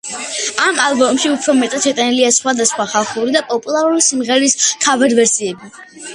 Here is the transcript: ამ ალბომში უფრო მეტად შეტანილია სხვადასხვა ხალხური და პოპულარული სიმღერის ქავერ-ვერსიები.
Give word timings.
ამ 0.67 0.77
ალბომში 0.85 1.29
უფრო 1.33 1.53
მეტად 1.59 1.85
შეტანილია 1.87 2.31
სხვადასხვა 2.39 2.87
ხალხური 2.95 3.37
და 3.37 3.45
პოპულარული 3.53 4.09
სიმღერის 4.09 4.59
ქავერ-ვერსიები. 4.89 5.73